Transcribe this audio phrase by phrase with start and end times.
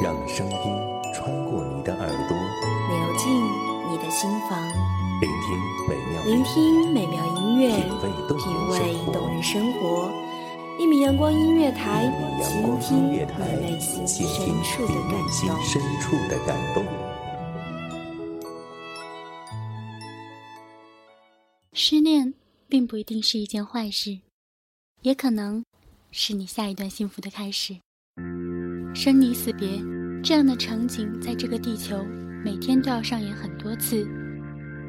[0.00, 0.56] 让声音
[1.12, 2.36] 穿过你的耳朵，
[2.88, 3.34] 流进
[3.90, 4.56] 你的心房。
[5.20, 7.74] 聆听美妙，聆听美妙音乐，
[8.36, 10.08] 品味动人生活。
[10.78, 12.06] 一米阳光音乐台，
[12.40, 13.16] 倾听你
[13.58, 16.84] 内心深处的感动。
[21.72, 22.32] 失恋
[22.68, 24.20] 并不一定是一件坏事，
[25.02, 25.64] 也可能
[26.12, 27.76] 是你下一段幸福的开始。
[28.94, 29.68] 生离死别
[30.22, 32.04] 这样的场景，在这个地球
[32.44, 34.06] 每天都要上演很多次。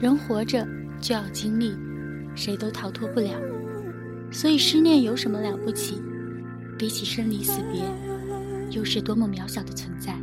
[0.00, 0.66] 人活着
[1.00, 1.74] 就要经历，
[2.34, 3.30] 谁都逃脱不了。
[4.30, 6.00] 所以失恋有什么了不起？
[6.78, 7.82] 比起生离死别，
[8.70, 10.14] 又是多么渺小的存在。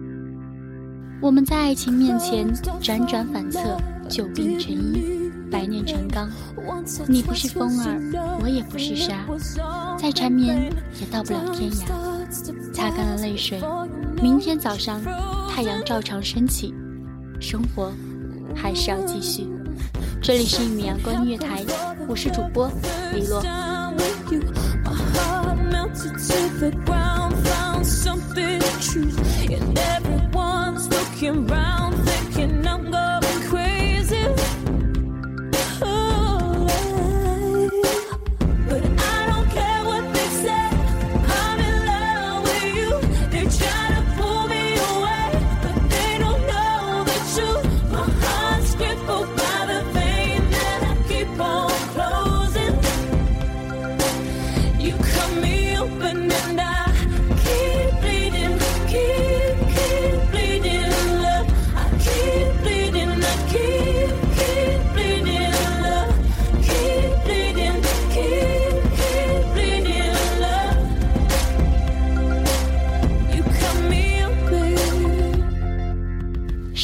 [1.21, 2.47] 我们在爱情面前
[2.81, 3.77] 辗转反侧，
[4.09, 6.29] 久病成医，百炼成钢。
[7.07, 9.25] 你不是风儿，我也不是沙，
[9.97, 11.85] 再缠绵也到不了天涯。
[12.71, 13.59] 擦干了泪水，
[14.23, 15.02] 明天早上
[15.49, 16.73] 太阳照常升起，
[17.41, 17.91] 生活
[18.55, 19.45] 还是要继续。
[20.21, 21.61] 这里是一米阳光音乐台，
[22.07, 22.72] 我是主播
[23.13, 23.44] 李洛。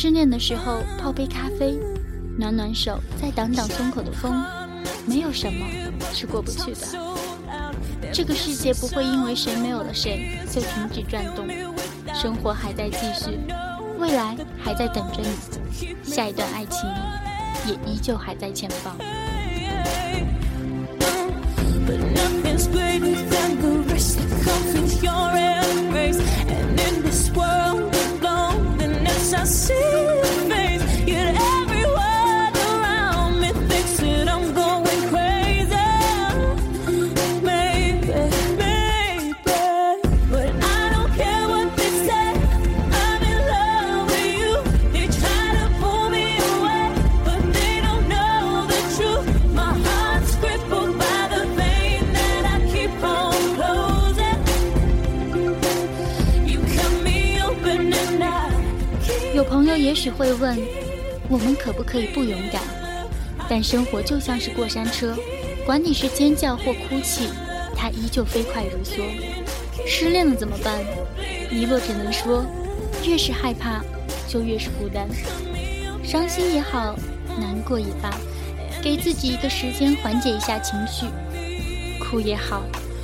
[0.01, 1.77] 失恋的时候，泡杯咖啡，
[2.37, 4.41] 暖暖手，再挡挡胸口的风，
[5.05, 5.65] 没有什么
[6.13, 6.87] 是过不去的。
[8.13, 11.45] 这个世界不会因为谁没有了谁就停止转动，
[12.13, 13.38] 生活还在继续，
[13.97, 16.89] 未来还在等着你，下一段爱情
[17.67, 18.95] 也依旧还在前方。
[25.11, 25.28] I
[59.59, 60.57] 朋友也许会问，
[61.27, 62.61] 我们可不可以不勇敢？
[63.49, 65.13] 但生活就像是过山车，
[65.65, 67.27] 管你是尖叫或哭泣，
[67.75, 69.03] 它依旧飞快如梭。
[69.85, 70.79] 失恋了怎么办？
[71.51, 72.45] 尼洛只能说，
[73.06, 73.83] 越是害怕，
[74.29, 75.09] 就越是孤单。
[76.05, 76.95] 伤心也好，
[77.38, 78.17] 难过也罢，
[78.81, 81.05] 给自己一个时间缓解一下情绪。
[82.00, 82.63] 哭也好，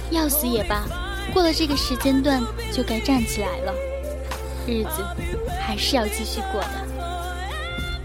[0.10, 0.86] 要死也罢，
[1.34, 2.42] 过了这个时间段
[2.72, 3.74] 就该站起来了。
[4.68, 5.06] 日子
[5.60, 6.88] 还是要继续过的。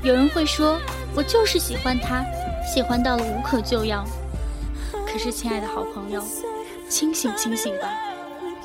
[0.03, 0.79] 有人会说，
[1.15, 2.25] 我就是喜欢他，
[2.73, 4.05] 喜欢到了无可救药。
[5.07, 6.25] 可是，亲爱的好朋友，
[6.89, 7.89] 清醒清醒吧，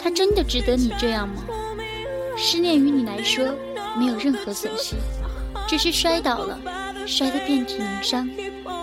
[0.02, 1.44] 他真的值得你这样吗？
[2.38, 3.56] 失恋于你来说
[3.98, 4.96] 没有任何损失，
[5.68, 6.60] 只是摔倒了，
[7.08, 8.30] 摔得遍体鳞伤，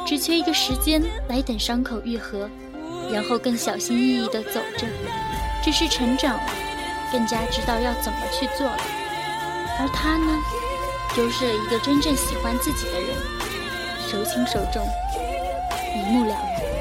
[0.07, 2.49] 只缺一个时间来等伤口愈合，
[3.13, 4.87] 然后更小心翼翼地走着，
[5.63, 6.51] 只是成长了，
[7.13, 8.79] 更加知道要怎么去做了。
[9.79, 10.39] 而他呢，
[11.17, 13.17] 就是一个真正喜欢自己的人，
[14.09, 14.87] 手轻手重，
[15.95, 16.72] 一目了然。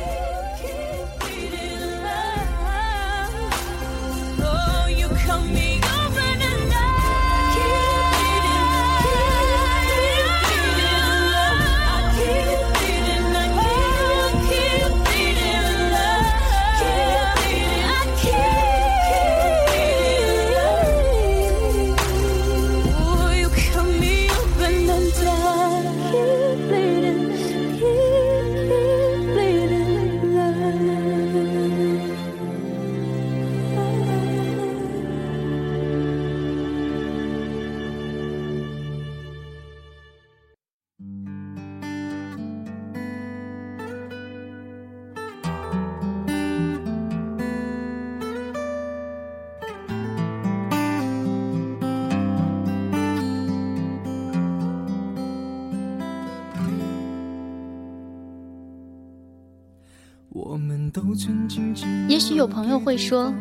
[62.07, 63.33] 也许有朋友会说，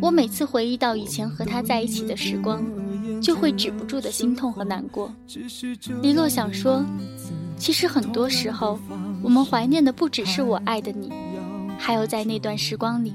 [0.00, 2.64] 我每次回忆到以前和他在一起的时光，
[3.22, 5.12] 就会止不住的心痛和难过。
[6.02, 6.84] 李洛想说，
[7.56, 8.78] 其实很多时候，
[9.22, 11.12] 我们怀念的不只是我爱的你，
[11.78, 13.14] 还有在那段时光里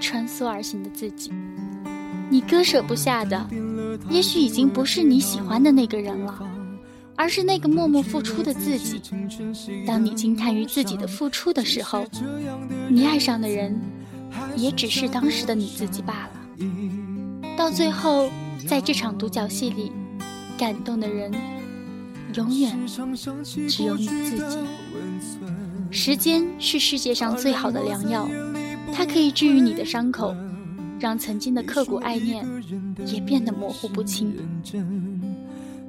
[0.00, 1.32] 穿梭而行的自己。
[2.28, 3.48] 你割舍不下的，
[4.10, 6.34] 也许已经不是你喜欢的那个人了。
[7.18, 9.02] 而是那个默默付出的自己。
[9.84, 12.06] 当你惊叹于自己的付出的时候，
[12.88, 13.76] 你爱上的人，
[14.56, 16.30] 也只是当时的你自己罢了。
[17.56, 18.30] 到最后，
[18.68, 19.90] 在这场独角戏里，
[20.56, 21.32] 感动的人，
[22.34, 22.78] 永远
[23.68, 24.56] 只有你自己。
[25.90, 28.28] 时间是世界上最好的良药，
[28.94, 30.36] 它可以治愈你的伤口，
[31.00, 32.46] 让曾经的刻骨爱念
[33.06, 34.36] 也变得模糊不清。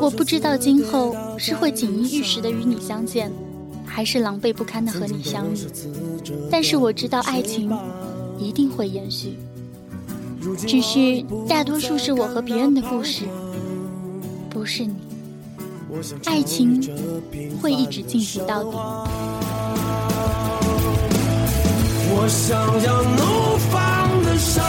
[0.00, 3.30] 我不知道今后是会锦衣玉食的与你相见，
[3.86, 5.58] 还是狼狈不堪的和你相遇。
[6.50, 7.70] 但是我知道爱情
[8.38, 9.36] 一定会延续，
[10.66, 13.24] 只是大多数是我和别人的故事，
[14.50, 14.94] 不是你。
[16.24, 16.82] 爱情
[17.62, 18.70] 会一直进行到底。
[22.10, 24.62] 我想要怒放的生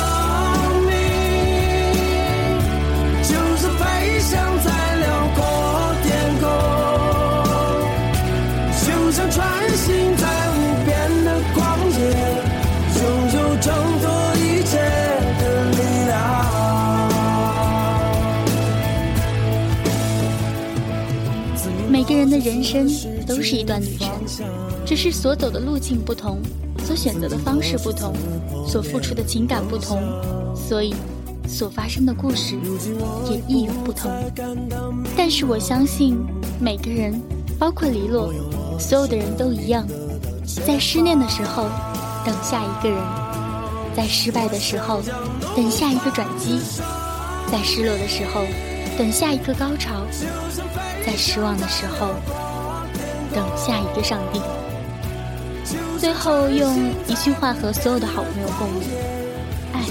[22.39, 22.87] 人生
[23.27, 24.09] 都是一段旅程，
[24.85, 26.39] 只是所走的路径不同，
[26.85, 28.13] 所选择的方式不同，
[28.65, 30.01] 所付出的情感不同，
[30.55, 30.95] 所以
[31.47, 32.55] 所发生的故事
[33.29, 34.09] 也亦有不同。
[35.17, 36.17] 但是我相信，
[36.59, 37.21] 每个人，
[37.59, 38.33] 包括黎洛，
[38.79, 39.85] 所有的人都一样，
[40.65, 41.65] 在失恋的时候
[42.25, 42.99] 等下一个人，
[43.95, 45.01] 在失败的时候
[45.55, 46.59] 等下一个转机，
[47.51, 48.45] 在失落的时候
[48.97, 50.05] 等下一个高潮。
[51.05, 52.09] 在失望的时候，
[53.33, 54.41] 等下一个上帝。
[55.97, 58.85] 最后用一句话和所有的好朋友共勉：
[59.73, 59.81] 爱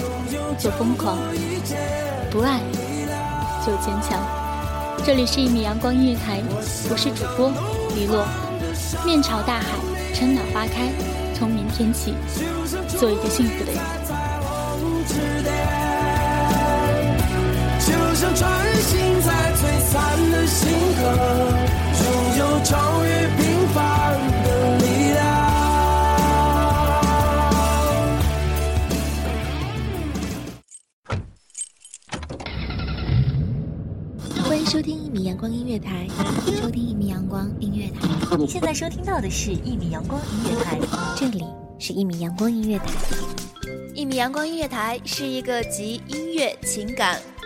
[0.59, 1.19] 就疯狂，
[2.31, 2.61] 不爱
[3.65, 4.19] 就坚强。
[5.05, 6.43] 这里是一米阳光音乐台，
[6.91, 7.53] 我是主播
[7.95, 8.27] 李洛。
[9.05, 9.67] 面朝大海，
[10.15, 10.89] 春暖花开。
[11.35, 12.15] 从明天起，
[12.99, 13.81] 做一个幸福的人。
[17.81, 18.51] 就像穿
[18.83, 19.53] 行在
[19.89, 21.03] 璀璨的星河，
[22.05, 22.05] 拥
[22.37, 25.25] 有超越平凡的力量。
[34.45, 36.07] 欢迎收听一米阳光音乐台，
[36.61, 38.37] 收听一米阳光音乐台。
[38.37, 40.79] 你现在收听到的是一米阳光音乐台，
[41.17, 41.43] 这里
[41.79, 42.85] 是一米阳光音乐台。
[43.95, 47.19] 一米阳光音乐台是一个集音乐、情感、